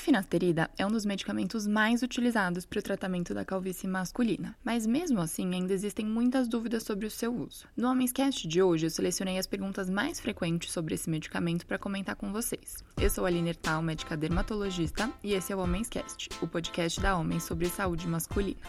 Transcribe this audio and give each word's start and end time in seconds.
finasterida 0.00 0.70
é 0.76 0.84
um 0.84 0.90
dos 0.90 1.04
medicamentos 1.04 1.66
mais 1.66 2.02
utilizados 2.02 2.64
para 2.64 2.80
o 2.80 2.82
tratamento 2.82 3.34
da 3.34 3.44
calvície 3.44 3.86
masculina, 3.86 4.56
mas 4.64 4.86
mesmo 4.86 5.20
assim 5.20 5.54
ainda 5.54 5.72
existem 5.72 6.06
muitas 6.06 6.48
dúvidas 6.48 6.82
sobre 6.82 7.06
o 7.06 7.10
seu 7.10 7.32
uso. 7.32 7.68
No 7.76 7.88
Homens 7.88 8.10
Cast 8.10 8.48
de 8.48 8.62
hoje, 8.62 8.86
eu 8.86 8.90
selecionei 8.90 9.38
as 9.38 9.46
perguntas 9.46 9.88
mais 9.90 10.18
frequentes 10.18 10.72
sobre 10.72 10.94
esse 10.94 11.08
medicamento 11.08 11.66
para 11.66 11.78
comentar 11.78 12.16
com 12.16 12.32
vocês. 12.32 12.82
Eu 12.96 13.10
sou 13.10 13.24
a 13.24 13.28
Aline 13.28 13.50
Ertal, 13.50 13.82
médica 13.82 14.16
dermatologista, 14.16 15.12
e 15.22 15.34
esse 15.34 15.52
é 15.52 15.56
o 15.56 15.60
Homens 15.60 15.88
Cast, 15.88 16.30
o 16.40 16.48
podcast 16.48 16.98
da 17.00 17.16
Homens 17.16 17.44
sobre 17.44 17.68
saúde 17.68 18.08
masculina. 18.08 18.60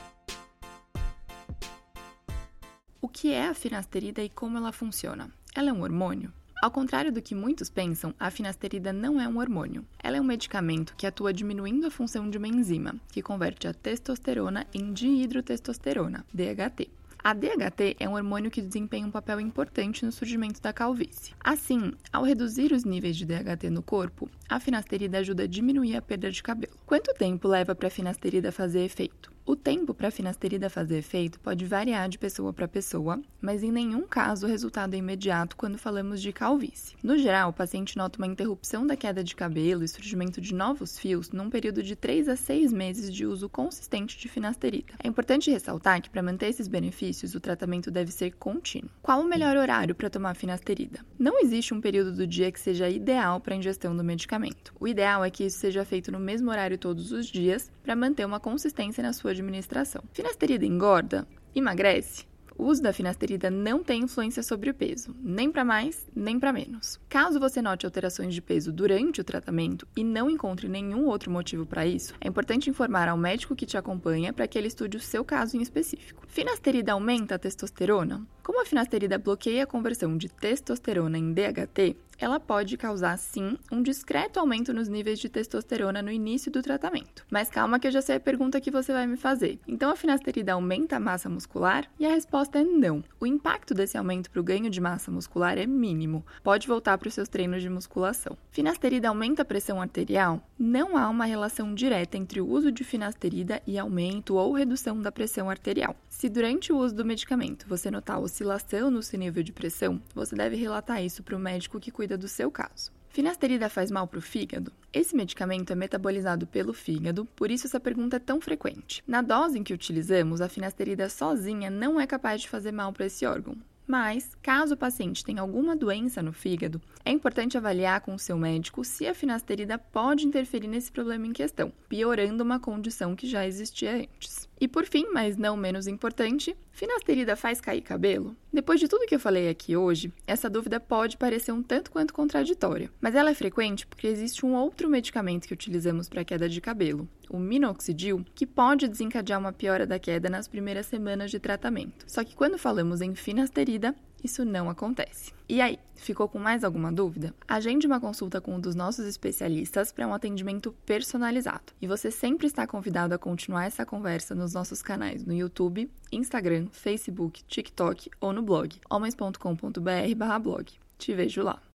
O 3.02 3.08
que 3.08 3.32
é 3.32 3.48
a 3.48 3.54
finasterida 3.54 4.22
e 4.22 4.30
como 4.30 4.58
ela 4.58 4.72
funciona? 4.72 5.32
Ela 5.56 5.70
é 5.70 5.74
um 5.74 5.82
hormônio? 5.82 6.32
Ao 6.62 6.70
contrário 6.70 7.12
do 7.12 7.24
que 7.24 7.34
muitos 7.34 7.72
pensam, 7.72 8.14
a 8.20 8.30
finasterida 8.30 8.94
não 8.94 9.20
é 9.20 9.28
um 9.28 9.40
hormônio. 9.40 9.84
Ela 9.98 10.18
é 10.18 10.22
um 10.22 10.24
medicamento 10.24 10.94
que 10.96 11.08
atua 11.08 11.34
diminuindo 11.34 11.88
a 11.88 11.90
função 11.90 12.30
de 12.30 12.38
uma 12.38 12.48
enzima, 12.48 12.94
que 13.12 13.20
converte 13.20 13.68
a 13.68 13.74
testosterona 13.74 14.68
em 14.72 14.94
dihidrotestosterona, 14.94 16.24
DHT. 16.32 16.88
A 17.24 17.34
DHT 17.34 17.98
é 18.00 18.08
um 18.08 18.14
hormônio 18.14 18.52
que 18.52 18.62
desempenha 18.62 19.08
um 19.08 19.12
papel 19.12 19.40
importante 19.40 20.06
no 20.06 20.12
surgimento 20.12 20.62
da 20.62 20.72
calvície. 20.72 21.34
Assim, 21.40 21.94
ao 22.14 22.24
reduzir 22.24 22.72
os 22.72 22.84
níveis 22.84 23.18
de 23.18 23.26
DHT 23.26 23.72
no 23.72 23.82
corpo, 23.82 24.30
a 24.52 24.60
finasterida 24.60 25.20
ajuda 25.20 25.44
a 25.44 25.48
diminuir 25.48 25.96
a 25.96 26.02
perda 26.02 26.30
de 26.30 26.44
cabelo. 26.44 26.74
Quanto 26.86 27.14
tempo 27.14 27.48
leva 27.48 27.74
para 27.74 27.88
a 27.88 27.92
finasterida 27.92 28.52
fazer 28.52 28.84
efeito? 28.84 29.32
O 29.44 29.56
tempo 29.56 29.94
para 29.94 30.10
a 30.10 30.12
finasterida 30.12 30.70
fazer 30.70 31.00
efeito 31.00 31.40
pode 31.40 31.66
variar 31.66 32.08
de 32.08 32.20
pessoa 32.20 32.54
para 32.54 32.68
pessoa, 32.68 33.20
mas 33.42 33.64
em 33.64 33.72
nenhum 33.72 34.04
caso 34.04 34.46
o 34.46 34.50
resultado 34.50 34.94
é 34.94 34.98
imediato 34.98 35.58
quando 35.58 35.80
falamos 35.80 36.22
de 36.22 36.32
calvície. 36.32 36.96
No 37.02 37.18
geral, 37.18 37.50
o 37.50 37.54
paciente 37.54 37.98
nota 37.98 38.20
uma 38.20 38.28
interrupção 38.28 38.86
da 38.86 38.96
queda 38.96 39.24
de 39.24 39.36
cabelo 39.36 39.84
e 39.84 39.88
surgimento 39.88 40.40
de 40.40 40.54
novos 40.54 41.00
fios 41.00 41.32
num 41.32 41.50
período 41.50 41.82
de 41.82 41.96
3 41.96 42.30
a 42.30 42.36
6 42.36 42.72
meses 42.72 43.12
de 43.12 43.26
uso 43.26 43.50
consistente 43.50 44.18
de 44.18 44.30
finasterida. 44.30 44.94
É 45.04 45.08
importante 45.08 45.50
ressaltar 45.50 46.02
que 46.02 46.10
para 46.10 46.22
manter 46.22 46.48
esses 46.48 46.68
benefícios, 46.68 47.34
o 47.34 47.40
tratamento 47.40 47.90
deve 47.90 48.12
ser 48.12 48.32
contínuo. 48.36 48.92
Qual 49.02 49.22
o 49.22 49.28
melhor 49.28 49.58
horário 49.58 49.96
para 49.96 50.10
tomar 50.10 50.36
finasterida? 50.36 51.00
Não 51.18 51.42
existe 51.42 51.74
um 51.74 51.82
período 51.82 52.14
do 52.14 52.28
dia 52.28 52.52
que 52.52 52.60
seja 52.60 52.88
ideal 52.90 53.42
para 53.42 53.56
a 53.56 53.58
ingestão 53.58 53.98
do 53.98 54.04
medicamento. 54.04 54.41
O 54.80 54.88
ideal 54.88 55.24
é 55.24 55.30
que 55.30 55.46
isso 55.46 55.60
seja 55.60 55.86
feito 55.86 56.12
no 56.12 56.20
mesmo 56.20 56.50
horário 56.50 56.78
todos 56.78 57.12
os 57.12 57.28
dias 57.28 57.72
para 57.84 57.96
manter 57.96 58.26
uma 58.26 58.40
consistência 58.40 59.04
na 59.04 59.14
sua 59.14 59.32
administração. 59.32 60.04
Finasterida 60.14 60.66
engorda? 60.66 61.28
Emagrece? 61.54 62.32
O 62.58 62.66
uso 62.66 62.82
da 62.84 62.94
finasterida 62.94 63.50
não 63.50 63.84
tem 63.84 64.04
influência 64.04 64.44
sobre 64.44 64.70
o 64.70 64.74
peso, 64.74 65.16
nem 65.20 65.52
para 65.52 65.66
mais, 65.66 66.06
nem 66.16 66.40
para 66.40 66.54
menos. 66.54 67.00
Caso 67.10 67.40
você 67.40 67.60
note 67.60 67.88
alterações 67.88 68.36
de 68.36 68.42
peso 68.42 68.72
durante 68.72 69.20
o 69.20 69.24
tratamento 69.24 69.88
e 69.98 70.04
não 70.04 70.30
encontre 70.30 70.68
nenhum 70.68 71.08
outro 71.08 71.32
motivo 71.32 71.66
para 71.66 71.88
isso, 71.88 72.14
é 72.22 72.28
importante 72.28 72.70
informar 72.70 73.08
ao 73.08 73.18
médico 73.18 73.56
que 73.56 73.66
te 73.66 73.78
acompanha 73.78 74.32
para 74.32 74.48
que 74.48 74.60
ele 74.60 74.68
estude 74.68 74.96
o 74.96 75.00
seu 75.00 75.26
caso 75.26 75.58
em 75.58 75.62
específico. 75.62 76.24
Finasterida 76.28 76.92
aumenta 76.92 77.34
a 77.34 77.40
testosterona? 77.40 78.22
Como 78.44 78.62
a 78.62 78.66
finasterida 78.66 79.18
bloqueia 79.18 79.64
a 79.64 79.68
conversão 79.68 80.16
de 80.16 80.30
testosterona 80.30 81.18
em 81.18 81.34
DHT, 81.34 81.96
ela 82.22 82.40
pode 82.40 82.78
causar 82.78 83.18
sim 83.18 83.58
um 83.72 83.82
discreto 83.82 84.40
aumento 84.40 84.72
nos 84.72 84.88
níveis 84.88 85.18
de 85.18 85.28
testosterona 85.28 86.04
no 86.04 86.12
início 86.12 86.52
do 86.52 86.62
tratamento. 86.62 87.26
Mas 87.32 87.50
calma 87.50 87.80
que 87.80 87.88
eu 87.88 87.92
já 87.92 88.02
sei 88.02 88.18
a 88.18 88.20
pergunta 88.20 88.62
que 88.62 88.70
você 88.70 88.94
vai 88.94 89.08
me 89.08 89.18
fazer. 89.18 89.60
Então 89.68 89.90
a 89.90 89.96
finasterida 89.96 90.54
aumenta 90.54 90.98
a 90.98 91.00
massa 91.00 91.28
muscular? 91.28 91.90
E 92.00 92.06
a 92.06 92.10
resposta 92.10 92.60
é 92.60 92.64
não. 92.64 93.04
O 93.20 93.26
impacto 93.26 93.74
desse 93.74 93.98
aumento 93.98 94.30
para 94.30 94.40
o 94.40 94.44
ganho 94.44 94.70
de 94.70 94.80
massa 94.80 95.10
muscular 95.10 95.58
é 95.58 95.66
mínimo. 95.66 96.24
Pode 96.44 96.68
voltar 96.68 96.96
para 97.00 97.08
os 97.08 97.14
seus 97.16 97.28
treinos 97.28 97.64
de 97.64 97.70
musculação. 97.70 98.38
Finasterida 98.52 99.10
aumenta 99.10 99.42
a 99.42 99.46
pressão 99.46 99.82
arterial? 99.82 100.48
Não 100.60 100.96
há 100.96 101.10
uma 101.10 101.26
relação 101.26 101.74
direta 101.74 102.18
entre 102.18 102.40
o 102.40 102.48
uso 102.48 102.72
de 102.72 102.84
finasterida 102.84 103.64
e 103.66 103.80
aumento 103.80 104.36
ou 104.36 104.54
redução 104.54 105.02
da 105.02 105.12
pressão 105.12 105.50
arterial. 105.50 105.96
Se 106.08 106.30
durante 106.30 106.72
o 106.72 106.78
uso 106.78 106.94
do 106.94 107.04
medicamento 107.04 107.66
você 107.68 107.90
notar 107.90 108.20
oscilação 108.20 108.92
no 108.92 109.02
seu 109.02 109.18
nível 109.18 109.42
de 109.42 109.52
pressão, 109.52 110.00
você 110.14 110.36
deve 110.36 110.56
relatar 110.56 111.04
isso 111.04 111.24
para 111.24 111.36
o 111.36 111.40
médico 111.40 111.80
que 111.80 111.92
cuida 112.12 112.18
do 112.18 112.28
seu 112.28 112.52
caso. 112.52 112.92
Finasterida 113.10 113.70
faz 113.70 113.92
mal 113.92 114.08
para 114.08 114.20
o 114.20 114.22
fígado? 114.22 114.72
Esse 114.94 115.16
medicamento 115.16 115.72
é 115.72 115.76
metabolizado 115.76 116.48
pelo 116.48 116.74
fígado, 116.74 117.26
por 117.36 117.52
isso 117.52 117.68
essa 117.68 117.80
pergunta 117.80 118.18
é 118.18 118.20
tão 118.20 118.40
frequente. 118.40 119.04
Na 119.06 119.22
dose 119.22 119.60
em 119.60 119.64
que 119.64 119.74
utilizamos, 119.74 120.42
a 120.42 120.50
finasterida 120.50 121.10
sozinha 121.10 121.70
não 121.70 122.00
é 122.00 122.08
capaz 122.08 122.42
de 122.42 122.50
fazer 122.50 122.72
mal 122.72 122.92
para 122.94 123.06
esse 123.06 123.26
órgão. 123.26 123.56
Mas, 123.86 124.32
caso 124.42 124.76
o 124.76 124.78
paciente 124.78 125.26
tenha 125.26 125.42
alguma 125.42 125.76
doença 125.76 126.22
no 126.22 126.32
fígado, 126.32 126.82
é 127.04 127.12
importante 127.12 127.58
avaliar 127.58 128.00
com 128.00 128.14
o 128.14 128.20
seu 128.20 128.38
médico 128.38 128.86
se 128.86 129.06
a 129.06 129.14
finasterida 129.14 129.78
pode 129.78 130.26
interferir 130.26 130.68
nesse 130.68 130.92
problema 130.92 131.28
em 131.28 131.34
questão, 131.34 131.74
piorando 131.90 132.44
uma 132.44 132.60
condição 132.60 133.16
que 133.16 133.28
já 133.28 133.46
existia 133.46 133.98
antes. 133.98 134.48
E 134.60 134.68
por 134.68 134.86
fim, 134.86 135.08
mas 135.12 135.36
não 135.36 135.58
menos 135.58 135.88
importante, 135.88 136.56
finasterida 136.72 137.36
faz 137.36 137.62
cair 137.62 137.82
cabelo? 137.82 138.36
Depois 138.52 138.80
de 138.80 138.88
tudo 138.88 139.06
que 139.06 139.16
eu 139.16 139.20
falei 139.20 139.50
aqui 139.50 139.76
hoje, 139.76 140.12
essa 140.26 140.50
dúvida 140.50 140.80
pode 140.80 141.18
parecer 141.18 141.52
um 141.52 141.62
tanto 141.62 141.92
quanto 141.92 142.14
contraditória, 142.14 142.90
mas 143.00 143.16
ela 143.16 143.30
é 143.30 143.34
frequente 143.34 143.86
porque 143.88 144.08
existe 144.08 144.46
um 144.46 144.56
outro 144.56 144.90
medicamento 144.90 145.48
que 145.48 145.54
utilizamos 145.54 146.10
para 146.10 146.26
queda 146.26 146.50
de 146.50 146.60
cabelo, 146.60 147.08
o 147.30 147.40
minoxidil, 147.40 148.26
que 148.36 148.46
pode 148.46 148.88
desencadear 148.88 149.40
uma 149.40 149.54
piora 149.54 149.86
da 149.86 150.00
queda 150.00 150.30
nas 150.30 150.48
primeiras 150.48 150.86
semanas 150.86 151.32
de 151.32 151.40
tratamento. 151.40 152.06
Só 152.08 152.24
que 152.24 152.36
quando 152.36 152.58
falamos 152.58 153.02
em 153.02 153.16
finasterida, 153.16 153.96
isso 154.24 154.46
não 154.46 154.70
acontece. 154.70 155.34
E 155.48 155.60
aí, 155.62 155.78
ficou 155.96 156.28
com 156.28 156.40
mais 156.40 156.64
alguma 156.64 156.92
dúvida? 156.92 157.34
Agende 157.48 157.86
uma 157.88 158.00
consulta 158.00 158.40
com 158.40 158.56
um 158.56 158.60
dos 158.60 158.76
nossos 158.76 159.06
especialistas 159.06 159.92
para 159.92 160.08
um 160.08 160.14
atendimento 160.14 160.76
personalizado. 160.86 161.74
E 161.82 161.88
você 161.88 162.10
sempre 162.10 162.48
está 162.48 162.66
convidado 162.66 163.14
a 163.14 163.18
continuar 163.18 163.66
essa 163.66 163.86
conversa 163.86 164.34
nos 164.34 164.54
nossos 164.54 164.82
canais 164.82 165.26
no 165.26 165.34
YouTube, 165.34 165.90
Instagram, 166.12 166.68
Facebook, 166.72 167.44
TikTok 167.46 168.10
ou 168.20 168.34
no 168.34 168.42
blog 168.42 168.80
homens.com.br/blog. 168.90 170.72
Te 170.98 171.14
vejo 171.14 171.42
lá. 171.42 171.71